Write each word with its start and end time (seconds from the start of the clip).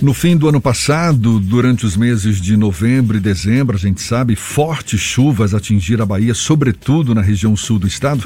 No 0.00 0.14
fim 0.14 0.36
do 0.36 0.48
ano 0.48 0.60
passado, 0.60 1.40
durante 1.40 1.84
os 1.84 1.96
meses 1.96 2.40
de 2.40 2.56
novembro 2.56 3.16
e 3.16 3.20
dezembro, 3.20 3.74
a 3.74 3.78
gente 3.78 4.00
sabe, 4.00 4.36
fortes 4.36 5.00
chuvas 5.00 5.54
atingiram 5.54 6.04
a 6.04 6.06
Bahia, 6.06 6.34
sobretudo 6.34 7.16
na 7.16 7.20
região 7.20 7.56
sul 7.56 7.80
do 7.80 7.86
estado. 7.88 8.22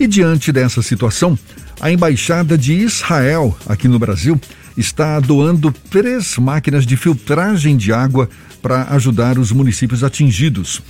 E 0.00 0.06
diante 0.08 0.50
dessa 0.50 0.82
situação, 0.82 1.38
a 1.80 1.92
Embaixada 1.92 2.58
de 2.58 2.72
Israel, 2.72 3.56
aqui 3.68 3.86
no 3.86 4.00
Brasil, 4.00 4.40
está 4.76 5.20
doando 5.20 5.72
três 5.90 6.36
máquinas 6.38 6.84
de 6.84 6.96
filtragem 6.96 7.76
de 7.76 7.92
água 7.92 8.28
para 8.60 8.88
ajudar 8.90 9.38
os 9.38 9.52
municípios 9.52 10.02
atingidos. 10.02 10.82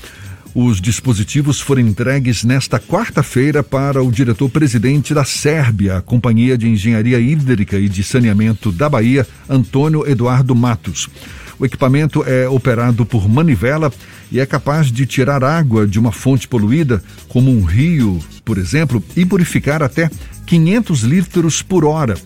Os 0.59 0.80
dispositivos 0.80 1.61
foram 1.61 1.82
entregues 1.82 2.43
nesta 2.43 2.80
quarta-feira 2.80 3.62
para 3.62 4.02
o 4.02 4.11
diretor-presidente 4.11 5.12
da 5.12 5.23
Sérvia, 5.23 5.98
a 5.98 6.00
Companhia 6.00 6.56
de 6.56 6.66
Engenharia 6.66 7.20
Hídrica 7.20 7.79
e 7.79 7.91
de 7.91 8.02
Saneamento 8.02 8.73
da 8.73 8.88
Bahia, 8.88 9.27
Antônio 9.50 10.09
Eduardo 10.09 10.55
Matos. 10.55 11.11
O 11.59 11.66
equipamento 11.66 12.24
é 12.27 12.48
operado 12.48 13.05
por 13.05 13.28
manivela 13.28 13.92
e 14.33 14.41
é 14.41 14.47
capaz 14.47 14.91
de 14.91 15.05
tirar 15.05 15.45
água 15.45 15.87
de 15.87 15.98
uma 15.98 16.11
fonte 16.11 16.48
poluída, 16.48 17.05
como 17.28 17.50
um 17.50 17.62
rio, 17.62 18.19
por 18.42 18.56
exemplo, 18.56 19.05
e 19.14 19.27
purificar 19.27 19.83
até 19.83 20.11
500 20.47 21.02
litros 21.02 21.61
por 21.61 21.84
hora 21.84 22.16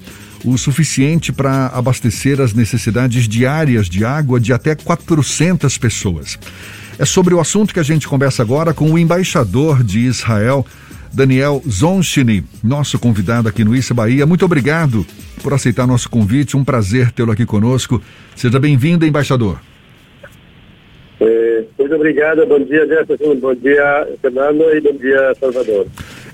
o 0.44 0.56
suficiente 0.56 1.32
para 1.32 1.66
abastecer 1.66 2.40
as 2.40 2.54
necessidades 2.54 3.28
diárias 3.28 3.88
de 3.88 4.04
água 4.04 4.40
de 4.40 4.52
até 4.52 4.74
400 4.74 5.76
pessoas. 5.76 6.38
É 6.98 7.04
sobre 7.04 7.34
o 7.34 7.40
assunto 7.40 7.72
que 7.72 7.80
a 7.80 7.82
gente 7.82 8.06
conversa 8.06 8.42
agora 8.42 8.74
com 8.74 8.90
o 8.90 8.98
embaixador 8.98 9.82
de 9.82 10.00
Israel, 10.00 10.64
Daniel 11.12 11.62
Zonchini, 11.68 12.44
nosso 12.62 12.98
convidado 12.98 13.48
aqui 13.48 13.64
no 13.64 13.74
Issa 13.74 13.94
Bahia. 13.94 14.26
Muito 14.26 14.44
obrigado 14.44 15.06
por 15.42 15.52
aceitar 15.52 15.86
nosso 15.86 16.08
convite. 16.08 16.56
Um 16.56 16.64
prazer 16.64 17.10
tê-lo 17.10 17.32
aqui 17.32 17.46
conosco. 17.46 18.02
Seja 18.36 18.58
bem-vindo, 18.58 19.06
embaixador. 19.06 19.60
É, 21.20 21.64
muito 21.78 21.94
obrigado. 21.94 22.46
Bom 22.46 22.64
dia, 22.64 22.86
Jefferson. 22.86 23.34
Bom 23.36 23.54
dia, 23.54 24.08
Fernando. 24.22 24.62
E 24.74 24.80
bom 24.80 24.96
dia, 24.96 25.34
Salvador. 25.38 25.86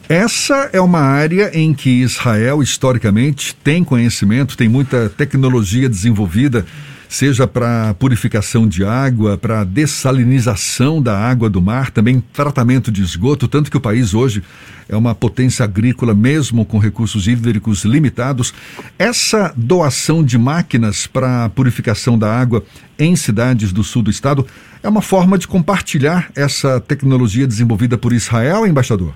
Essa 0.09 0.71
é 0.73 0.81
uma 0.81 1.01
área 1.01 1.51
em 1.53 1.75
que 1.75 2.03
Israel, 2.03 2.63
historicamente, 2.63 3.57
tem 3.57 3.83
conhecimento, 3.83 4.57
tem 4.57 4.69
muita 4.69 5.09
tecnologia 5.09 5.89
desenvolvida 5.89 6.65
seja 7.09 7.47
para 7.47 7.95
purificação 7.95 8.67
de 8.67 8.85
água, 8.85 9.37
para 9.37 9.65
dessalinização 9.65 11.01
da 11.01 11.17
água 11.17 11.49
do 11.49 11.61
mar, 11.61 11.91
também 11.91 12.23
tratamento 12.33 12.91
de 12.91 13.03
esgoto, 13.03 13.49
tanto 13.49 13.71
que 13.71 13.77
o 13.77 13.81
país 13.81 14.15
hoje 14.15 14.43
é 14.89 14.97
uma 14.97 15.15
potência 15.15 15.65
agrícola, 15.65 16.15
mesmo 16.15 16.65
com 16.65 16.79
recursos 16.79 17.27
hídricos 17.27 17.85
limitados. 17.85 18.55
Essa 18.99 19.53
doação 19.57 20.25
de 20.25 20.39
máquinas 20.39 21.07
para 21.07 21.49
purificação 21.51 22.19
da 22.19 22.33
água 22.33 22.63
em 22.99 23.17
cidades 23.17 23.73
do 23.73 23.83
sul 23.83 24.03
do 24.03 24.11
estado 24.11 24.47
é 24.83 24.89
uma 24.89 25.03
forma 25.03 25.37
de 25.37 25.49
compartilhar 25.49 26.31
essa 26.37 26.81
tecnologia 26.81 27.47
desenvolvida 27.47 27.99
por 27.99 28.13
Israel, 28.13 28.67
embaixador? 28.67 29.13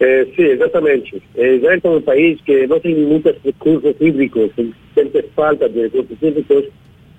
É, 0.00 0.24
sim, 0.34 0.44
exatamente. 0.44 1.22
É, 1.36 1.56
Israel 1.56 1.80
é 1.84 1.88
um 1.88 2.00
país 2.00 2.40
que 2.40 2.66
não 2.66 2.80
tem 2.80 2.94
muitos 2.94 3.34
recursos 3.44 3.94
hídricos, 4.00 4.50
sempre 4.94 5.22
falta 5.34 5.68
de 5.68 5.82
recursos 5.82 6.16
hídricos. 6.20 6.64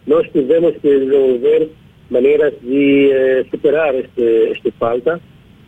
Nós 0.08 0.28
tivemos 0.32 0.74
que 0.78 0.90
desenvolver 0.90 1.70
maneiras 2.10 2.54
de 2.62 3.12
eh, 3.12 3.46
superar 3.50 3.96
este, 3.96 4.22
este 4.52 4.72
falta 4.72 5.22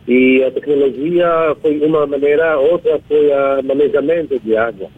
e 0.06 0.42
a 0.42 0.50
tecnologia 0.50 1.56
foi 1.62 1.80
uma 1.80 2.06
maneira, 2.06 2.58
outra 2.58 3.00
foi 3.08 3.30
o 3.30 3.62
manejamento 3.62 4.38
de 4.40 4.56
água. 4.56 4.90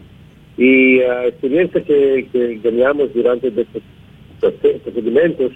E 0.57 1.01
a 1.03 1.27
experiência 1.27 1.79
que, 1.79 2.23
que 2.31 2.55
ganhamos 2.55 3.11
durante 3.11 3.47
esses 3.47 3.83
procedimentos, 4.83 5.53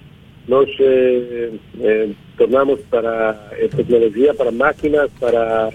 nós 0.47 0.69
eh, 0.79 1.51
eh, 1.81 2.09
tornamos 2.37 2.79
para 2.89 3.31
a 3.31 3.75
tecnologia, 3.75 4.33
para 4.33 4.51
máquinas, 4.51 5.11
para 5.19 5.69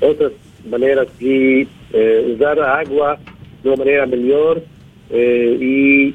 outras 0.00 0.32
maneiras 0.64 1.08
de 1.18 1.66
eh, 1.92 2.24
usar 2.34 2.58
a 2.58 2.80
água 2.80 3.18
de 3.62 3.68
uma 3.68 3.76
maneira 3.76 4.06
melhor 4.06 4.60
eh, 5.10 5.56
e 5.60 6.14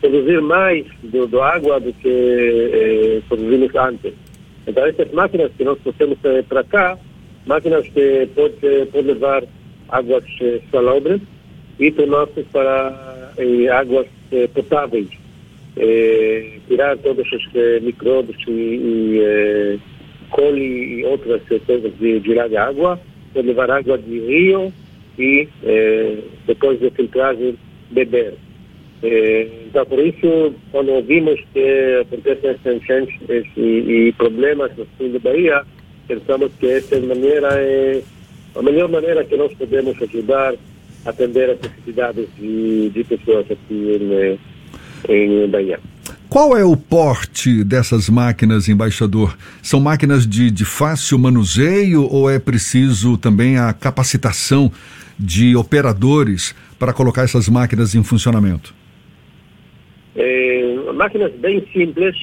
produzir 0.00 0.40
mais 0.40 0.86
do, 1.02 1.26
do 1.26 1.40
água 1.40 1.80
do 1.80 1.92
que 1.92 2.08
eh, 2.08 3.22
produzimos 3.28 3.74
antes. 3.74 4.12
Então, 4.66 4.84
essas 4.86 5.10
máquinas 5.12 5.50
que 5.56 5.64
nós 5.64 5.78
trouxemos 5.80 6.18
eh, 6.24 6.42
para 6.48 6.64
cá, 6.64 6.98
máquinas 7.46 7.86
que 7.88 8.28
podem 8.34 8.86
pode 8.86 9.06
levar 9.08 9.44
águas 9.88 10.24
eh, 10.40 10.60
salobres 10.70 11.20
e 11.78 11.90
tornar-se 11.90 12.42
para 12.44 13.32
eh, 13.38 13.68
águas 13.68 14.06
eh, 14.32 14.48
potáveis. 14.48 15.08
Tirar 16.66 16.98
todos 16.98 17.24
os 17.30 17.82
micróbios 17.82 18.36
e, 18.48 18.50
e 18.50 19.20
eh, 19.20 19.78
colhe 20.30 21.04
outras 21.04 21.40
coisas 21.66 21.92
de 21.98 22.20
girar 22.20 22.48
de 22.48 22.56
água, 22.56 22.98
levar 23.34 23.70
água 23.70 23.96
de 23.96 24.18
rio 24.18 24.72
e 25.18 25.48
eh, 25.62 26.18
depois 26.46 26.80
de 26.80 26.90
filtragem 26.90 27.56
beber. 27.90 28.34
Eh, 29.02 29.48
então, 29.68 29.86
por 29.86 29.98
isso, 30.00 30.54
quando 30.72 30.90
ouvimos 30.90 31.40
que 31.52 32.00
acontecem 32.02 32.50
essas 32.50 32.76
enchentes 32.82 33.46
e, 33.56 33.60
e, 34.08 34.12
problemas 34.16 34.76
no 34.76 34.86
sul 34.96 35.10
da 35.10 35.18
Bahia, 35.20 35.62
pensamos 36.08 36.50
que 36.58 36.66
essa 36.66 36.96
é 36.96 37.00
maneira 37.00 37.48
é 37.52 38.02
a 38.56 38.62
melhor 38.62 38.88
maneira 38.88 39.24
que 39.24 39.36
nós 39.36 39.52
podemos 39.54 40.00
ajudar 40.02 40.54
a 41.04 41.10
atender 41.10 41.50
as 41.50 41.60
necessidades 41.60 42.26
de, 42.36 42.90
de 42.90 43.04
pessoas 43.04 43.46
aqui 43.50 44.38
em, 45.08 45.44
em 45.44 45.48
Bahia. 45.48 45.78
Qual 46.28 46.56
é 46.56 46.64
o 46.64 46.76
porte 46.76 47.62
dessas 47.64 48.08
máquinas, 48.08 48.68
embaixador? 48.68 49.36
São 49.62 49.80
máquinas 49.80 50.26
de, 50.26 50.50
de 50.50 50.64
fácil 50.64 51.18
manuseio 51.18 52.02
ou 52.02 52.28
é 52.28 52.38
preciso 52.38 53.16
também 53.16 53.58
a 53.58 53.72
capacitação 53.72 54.70
de 55.18 55.56
operadores 55.56 56.54
para 56.78 56.92
colocar 56.92 57.22
essas 57.22 57.48
máquinas 57.48 57.94
em 57.94 58.02
funcionamento? 58.02 58.74
É, 60.16 60.76
máquinas 60.94 61.32
bem 61.34 61.66
simples, 61.72 62.16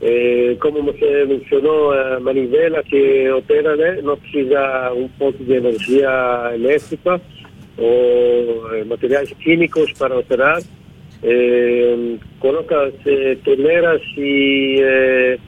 é, 0.00 0.56
como 0.60 0.82
você 0.82 1.24
mencionou, 1.26 1.92
a 1.92 2.20
manivela 2.20 2.82
que 2.82 3.30
opera, 3.30 3.76
né, 3.76 4.00
não 4.02 4.16
precisa 4.16 4.92
um 4.94 5.08
ponto 5.08 5.42
de 5.42 5.52
energia 5.52 6.52
elétrica 6.54 7.20
ou 7.76 8.74
é, 8.74 8.84
materiais 8.84 9.32
químicos 9.40 9.92
para 9.94 10.18
operar 10.18 10.60
eh, 11.24 12.16
coloca-se 12.38 13.36
torneiras 13.44 14.02
e 14.18 14.78
eh, 14.82 15.38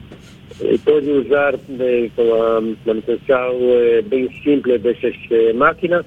pode 0.83 1.09
usar 1.11 1.53
eh, 1.53 2.09
com 2.15 2.33
a 2.33 2.61
manutenção 2.83 3.59
eh, 3.61 4.01
bem 4.01 4.27
simples 4.43 4.81
dessas 4.81 5.15
eh, 5.29 5.53
máquinas, 5.53 6.03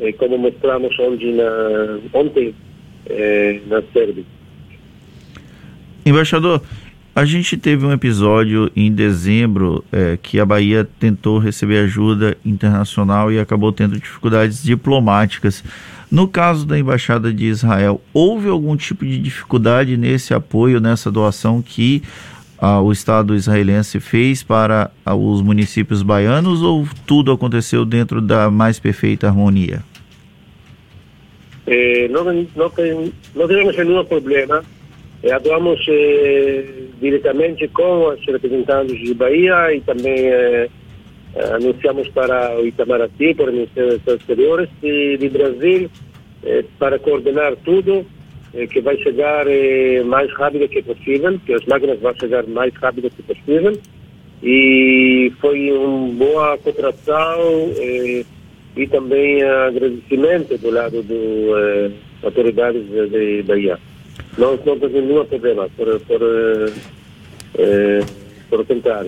eh, 0.00 0.12
como 0.12 0.38
mostramos 0.38 0.98
ontem 0.98 1.34
na, 1.34 1.98
ontem 2.12 2.54
na 3.66 3.82
Sérvia. 3.92 4.24
Embaixador, 6.04 6.62
a 7.14 7.24
gente 7.24 7.56
teve 7.56 7.84
um 7.84 7.92
episódio 7.92 8.70
em 8.74 8.92
dezembro 8.92 9.84
é, 9.92 10.16
que 10.16 10.38
a 10.38 10.46
Bahia 10.46 10.88
tentou 10.98 11.38
receber 11.38 11.78
ajuda 11.78 12.36
internacional 12.44 13.32
e 13.32 13.38
acabou 13.38 13.72
tendo 13.72 13.98
dificuldades 13.98 14.62
diplomáticas. 14.62 15.64
No 16.10 16.28
caso 16.28 16.64
da 16.64 16.78
Embaixada 16.78 17.32
de 17.32 17.46
Israel, 17.46 18.00
houve 18.14 18.48
algum 18.48 18.76
tipo 18.76 19.04
de 19.04 19.18
dificuldade 19.18 19.96
nesse 19.96 20.32
apoio, 20.32 20.80
nessa 20.80 21.10
doação 21.10 21.60
que 21.60 22.02
ah, 22.60 22.80
o 22.80 22.92
Estado 22.92 23.34
israelense 23.34 23.98
fez 24.00 24.42
para 24.42 24.90
ah, 25.04 25.14
os 25.14 25.40
municípios 25.42 26.02
baianos 26.02 26.62
ou 26.62 26.86
tudo 27.06 27.32
aconteceu 27.32 27.84
dentro 27.84 28.20
da 28.20 28.50
mais 28.50 28.78
perfeita 28.78 29.26
harmonia? 29.26 29.82
Eh, 31.66 32.08
não, 32.08 32.24
tem, 32.70 33.12
não 33.34 33.48
tivemos 33.48 33.76
nenhum 33.76 34.04
problema. 34.04 34.62
Eh, 35.22 35.30
eh, 35.88 36.64
diretamente 37.00 37.68
com 37.68 38.08
os 38.08 38.24
representantes 38.26 38.98
de 38.98 39.14
Bahia 39.14 39.74
e 39.74 39.80
também 39.82 40.18
eh, 40.18 40.68
anunciamos 41.52 42.08
para 42.08 42.60
Itamaraty, 42.62 43.34
para 43.34 43.50
o 43.50 43.52
Ministério 43.52 44.00
Exteriores 44.06 44.68
e 44.82 45.16
de 45.18 45.28
Brasil, 45.28 45.90
eh, 46.42 46.64
para 46.78 46.98
coordenar 46.98 47.54
tudo, 47.64 48.04
que 48.70 48.80
vai 48.80 48.96
chegar 48.98 49.46
mais 50.06 50.32
rápido 50.34 50.68
que 50.68 50.82
possível, 50.82 51.38
que 51.46 51.54
as 51.54 51.64
máquinas 51.66 52.00
vão 52.00 52.14
chegar 52.18 52.46
mais 52.46 52.74
rápido 52.74 53.10
que 53.10 53.22
possível. 53.22 53.78
E 54.42 55.32
foi 55.40 55.70
uma 55.70 56.14
boa 56.14 56.58
cooperação 56.58 57.38
e 58.76 58.86
também 58.86 59.42
agradecimento 59.42 60.56
do 60.58 60.70
lado 60.70 61.02
das 61.02 61.92
autoridades 62.22 62.82
de 62.88 63.42
Bahia. 63.42 63.78
Não, 64.38 64.58
não 64.64 64.78
teve 64.78 65.00
nenhum 65.00 65.24
problema 65.24 65.68
por, 65.76 66.00
por, 66.00 66.20
por 68.48 68.64
tentar. 68.64 69.04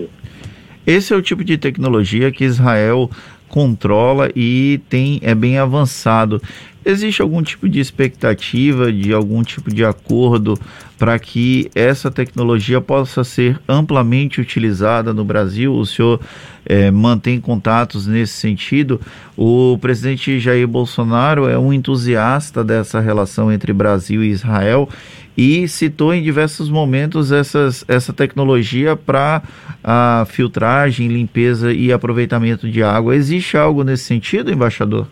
Esse 0.86 1.14
é 1.14 1.16
o 1.16 1.22
tipo 1.22 1.44
de 1.44 1.56
tecnologia 1.56 2.32
que 2.32 2.44
Israel 2.44 3.08
controla 3.48 4.30
e 4.34 4.80
tem 4.88 5.20
é 5.22 5.34
bem 5.34 5.58
avançado. 5.58 6.42
Existe 6.84 7.22
algum 7.22 7.42
tipo 7.42 7.68
de 7.68 7.78
expectativa, 7.78 8.92
de 8.92 9.12
algum 9.12 9.42
tipo 9.42 9.72
de 9.72 9.84
acordo 9.84 10.58
para 10.98 11.16
que 11.18 11.70
essa 11.74 12.10
tecnologia 12.10 12.80
possa 12.80 13.22
ser 13.22 13.60
amplamente 13.68 14.40
utilizada 14.40 15.12
no 15.12 15.24
Brasil? 15.24 15.72
O 15.72 15.86
senhor 15.86 16.20
é, 16.66 16.90
mantém 16.90 17.40
contatos 17.40 18.06
nesse 18.06 18.32
sentido? 18.34 19.00
O 19.36 19.78
presidente 19.80 20.40
Jair 20.40 20.66
Bolsonaro 20.66 21.48
é 21.48 21.56
um 21.56 21.72
entusiasta 21.72 22.64
dessa 22.64 22.98
relação 22.98 23.52
entre 23.52 23.72
Brasil 23.72 24.24
e 24.24 24.30
Israel 24.30 24.88
e 25.36 25.66
citou 25.68 26.12
em 26.12 26.22
diversos 26.22 26.68
momentos 26.68 27.30
essas, 27.30 27.84
essa 27.86 28.12
tecnologia 28.12 28.96
para 28.96 29.42
a 29.82 30.26
filtragem, 30.28 31.08
limpeza 31.08 31.72
e 31.72 31.92
aproveitamento 31.92 32.68
de 32.68 32.82
água. 32.82 33.14
Existe 33.14 33.56
algo 33.56 33.84
nesse 33.84 34.04
sentido, 34.04 34.52
embaixador? 34.52 35.06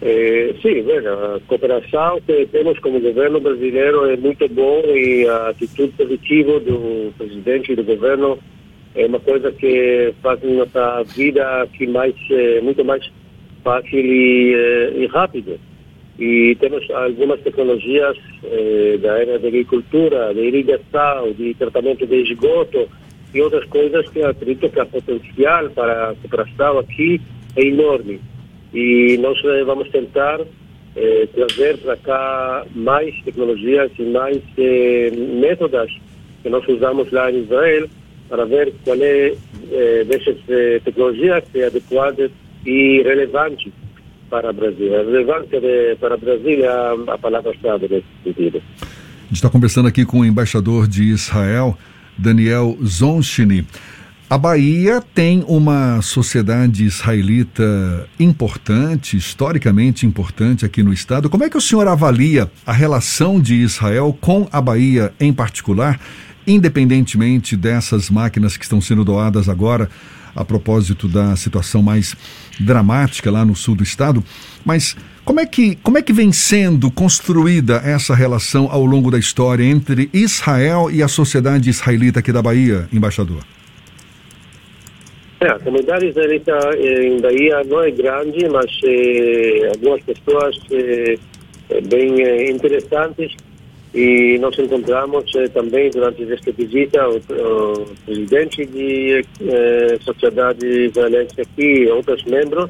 É, 0.00 0.54
sim, 0.62 0.82
veja, 0.82 1.12
a 1.12 1.40
cooperação 1.48 2.20
que 2.20 2.46
temos 2.52 2.78
como 2.78 3.00
governo 3.00 3.40
brasileiro 3.40 4.06
é 4.06 4.16
muito 4.16 4.48
bom 4.48 4.80
e 4.86 5.26
a 5.26 5.48
atitude 5.48 5.92
positiva 5.96 6.60
do 6.60 7.12
presidente 7.18 7.72
e 7.72 7.76
do 7.76 7.82
governo 7.82 8.38
é 8.94 9.06
uma 9.06 9.18
coisa 9.18 9.50
que 9.50 10.14
faz 10.22 10.40
nossa 10.44 11.02
vida 11.02 11.62
aqui 11.62 11.86
mais, 11.88 12.14
é, 12.30 12.60
muito 12.60 12.84
mais 12.84 13.10
fácil 13.64 13.98
e, 13.98 15.02
e 15.02 15.06
rápido. 15.06 15.58
E 16.16 16.56
temos 16.60 16.88
algumas 16.90 17.40
tecnologias 17.40 18.16
é, 18.44 18.98
da 18.98 19.14
área 19.14 19.38
da 19.38 19.48
agricultura, 19.48 20.32
de 20.32 20.40
irrigação, 20.40 21.32
de 21.32 21.54
tratamento 21.54 22.06
de 22.06 22.22
esgoto 22.22 22.88
e 23.34 23.40
outras 23.40 23.64
coisas 23.64 24.08
que 24.10 24.22
acredito 24.22 24.70
que 24.70 24.80
a 24.80 24.86
potencial 24.86 25.70
para 25.70 26.10
a 26.10 26.14
cooperação 26.14 26.78
aqui 26.78 27.20
é 27.56 27.64
enorme 27.64 28.20
e 28.72 29.18
nós 29.18 29.40
vamos 29.64 29.88
tentar 29.90 30.40
eh, 30.96 31.28
trazer 31.34 31.78
para 31.78 31.96
cá 31.96 32.66
mais 32.74 33.14
tecnologias 33.22 33.90
e 33.98 34.02
mais 34.02 34.42
eh, 34.58 35.10
métodos 35.40 35.96
que 36.42 36.48
nós 36.48 36.66
usamos 36.68 37.10
lá 37.12 37.30
em 37.30 37.42
Israel 37.42 37.88
para 38.28 38.44
ver 38.44 38.72
qual 38.84 38.96
é 39.00 39.34
eh, 39.70 40.04
dessas 40.04 40.36
eh, 40.48 40.80
tecnologias 40.84 41.44
é 41.54 41.66
adequada 41.66 42.30
e 42.64 43.02
relevante 43.02 43.72
para 44.28 44.50
o 44.50 44.52
Brasil. 44.52 44.94
A 44.94 44.98
relevância 44.98 45.60
de, 45.60 45.96
para 45.96 46.14
o 46.14 46.18
Brasil 46.18 46.64
é 46.64 46.68
a, 46.68 47.14
a 47.14 47.18
palavra-chave 47.18 47.88
nesse 47.88 48.06
sentido. 48.24 48.62
A 48.80 49.28
gente 49.28 49.36
está 49.36 49.50
conversando 49.50 49.88
aqui 49.88 50.04
com 50.04 50.20
o 50.20 50.24
embaixador 50.24 50.86
de 50.86 51.04
Israel, 51.04 51.76
Daniel 52.16 52.76
Zonchini. 52.84 53.64
A 54.30 54.36
Bahia 54.36 55.02
tem 55.14 55.42
uma 55.48 56.02
sociedade 56.02 56.84
israelita 56.84 58.06
importante, 58.20 59.16
historicamente 59.16 60.04
importante 60.04 60.66
aqui 60.66 60.82
no 60.82 60.92
estado. 60.92 61.30
Como 61.30 61.44
é 61.44 61.48
que 61.48 61.56
o 61.56 61.62
senhor 61.62 61.88
avalia 61.88 62.50
a 62.66 62.72
relação 62.74 63.40
de 63.40 63.54
Israel 63.54 64.14
com 64.20 64.46
a 64.52 64.60
Bahia 64.60 65.14
em 65.18 65.32
particular, 65.32 65.98
independentemente 66.46 67.56
dessas 67.56 68.10
máquinas 68.10 68.58
que 68.58 68.64
estão 68.64 68.82
sendo 68.82 69.02
doadas 69.02 69.48
agora, 69.48 69.88
a 70.36 70.44
propósito 70.44 71.08
da 71.08 71.34
situação 71.34 71.82
mais 71.82 72.14
dramática 72.60 73.30
lá 73.30 73.46
no 73.46 73.56
sul 73.56 73.74
do 73.74 73.82
estado? 73.82 74.22
Mas 74.62 74.94
como 75.24 75.40
é 75.40 75.46
que, 75.46 75.76
como 75.76 75.96
é 75.96 76.02
que 76.02 76.12
vem 76.12 76.32
sendo 76.32 76.90
construída 76.90 77.76
essa 77.76 78.14
relação 78.14 78.68
ao 78.70 78.84
longo 78.84 79.10
da 79.10 79.18
história 79.18 79.64
entre 79.64 80.10
Israel 80.12 80.90
e 80.92 81.02
a 81.02 81.08
sociedade 81.08 81.70
israelita 81.70 82.20
aqui 82.20 82.30
da 82.30 82.42
Bahia, 82.42 82.86
embaixador? 82.92 83.42
É, 85.40 85.46
a 85.46 85.58
comunidade 85.60 86.06
israelita 86.06 86.58
em 86.76 87.20
Bahia 87.20 87.62
não 87.62 87.80
é 87.80 87.92
grande, 87.92 88.48
mas 88.48 88.66
eh, 88.82 89.68
algumas 89.68 90.02
pessoas 90.02 90.58
bem 91.88 92.50
interessantes 92.50 93.36
e 93.94 94.36
nós 94.40 94.58
encontramos 94.58 95.30
também 95.54 95.90
durante 95.90 96.32
esta 96.32 96.50
visita 96.50 97.08
o, 97.08 97.18
o 97.18 97.86
presidente 98.04 98.66
de 98.66 99.24
sociedade 100.00 100.66
israelense 100.66 101.40
aqui 101.40 101.84
e 101.84 101.88
outros 101.88 102.24
membros 102.24 102.68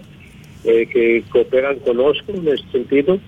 que 0.63 1.25
cooperam 1.31 1.75
conosco 1.77 2.33
nesse 2.33 2.65
sentido 2.71 3.19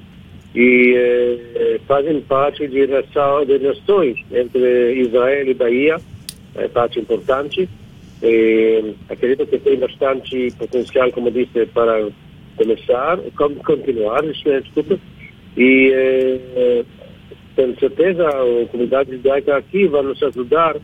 e 0.54 1.78
fazem 1.86 2.20
parte 2.20 2.68
de 2.68 2.84
relações 2.84 4.18
entre 4.32 5.00
Israel 5.00 5.48
e 5.48 5.54
Bahia, 5.54 5.96
é 6.56 6.68
parte 6.68 7.00
importante 7.00 7.68
eh, 8.22 8.94
acredito 9.08 9.46
que 9.46 9.58
tem 9.58 9.78
bastante 9.78 10.50
potencial, 10.58 11.10
como 11.12 11.30
disse, 11.30 11.66
para 11.66 12.08
começar, 12.56 13.18
continuar, 13.64 14.22
desculpa, 14.22 14.98
e 15.56 15.90
eh, 15.92 16.84
com 17.56 17.74
certeza 17.76 18.28
a 18.28 18.66
comunidade 18.68 19.12
judaica 19.12 19.56
aqui 19.56 19.86
vai 19.86 20.02
nos 20.02 20.22
ajudar 20.22 20.76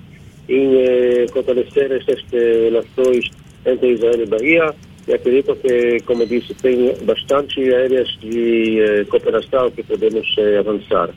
em 0.48 0.76
eh, 0.76 1.26
fortalecer 1.32 1.92
estas 1.92 2.22
eh, 2.32 2.70
relações 2.70 3.30
entre 3.64 3.92
Israel 3.92 4.22
e 4.22 4.26
Bahia 4.26 4.74
e 5.08 5.14
acredito 5.14 5.54
que, 5.56 6.00
como 6.00 6.26
disse, 6.26 6.52
tem 6.54 6.92
bastante 7.04 7.60
áreas 7.72 8.08
de 8.20 8.80
eh, 8.80 9.04
cooperação 9.04 9.70
que 9.70 9.82
podemos 9.82 10.26
eh, 10.38 10.58
avançar. 10.58 11.10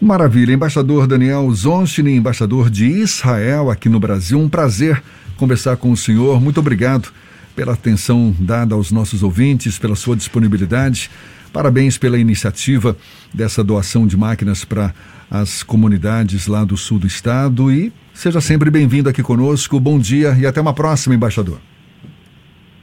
Maravilha. 0.00 0.54
Embaixador 0.54 1.06
Daniel 1.06 1.50
Zonchini, 1.50 2.14
embaixador 2.14 2.70
de 2.70 2.86
Israel 2.86 3.70
aqui 3.70 3.88
no 3.88 4.00
Brasil. 4.00 4.38
Um 4.38 4.48
prazer 4.48 5.02
conversar 5.36 5.76
com 5.76 5.92
o 5.92 5.96
senhor. 5.96 6.40
Muito 6.40 6.58
obrigado 6.58 7.10
pela 7.54 7.74
atenção 7.74 8.34
dada 8.40 8.74
aos 8.74 8.90
nossos 8.90 9.22
ouvintes, 9.22 9.78
pela 9.78 9.94
sua 9.94 10.16
disponibilidade. 10.16 11.10
Parabéns 11.52 11.98
pela 11.98 12.16
iniciativa 12.16 12.96
dessa 13.34 13.62
doação 13.62 14.06
de 14.06 14.16
máquinas 14.16 14.64
para 14.64 14.94
as 15.30 15.62
comunidades 15.62 16.46
lá 16.46 16.64
do 16.64 16.76
sul 16.76 16.98
do 16.98 17.06
estado 17.06 17.70
e 17.70 17.92
seja 18.14 18.40
sempre 18.40 18.70
bem-vindo 18.70 19.08
aqui 19.08 19.22
conosco. 19.22 19.78
Bom 19.78 19.98
dia 19.98 20.34
e 20.40 20.46
até 20.46 20.60
uma 20.60 20.72
próxima, 20.72 21.14
embaixador. 21.14 21.60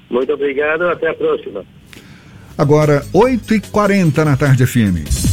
Muito 0.09 0.31
obrigado, 0.31 0.83
até 0.83 1.09
a 1.09 1.13
próxima. 1.15 1.65
Agora, 2.57 3.03
8h40 3.13 4.23
na 4.23 4.37
tarde 4.37 4.65
FM. 4.65 5.26